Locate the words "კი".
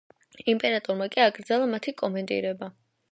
1.15-1.21